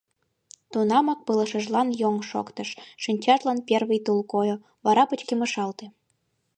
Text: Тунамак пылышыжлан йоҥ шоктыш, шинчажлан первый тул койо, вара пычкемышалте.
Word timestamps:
Тунамак 0.71 1.19
пылышыжлан 1.25 1.87
йоҥ 2.01 2.15
шоктыш, 2.29 2.69
шинчажлан 3.03 3.59
первый 3.69 3.99
тул 4.05 4.19
койо, 4.33 4.55
вара 4.85 5.03
пычкемышалте. 5.09 5.85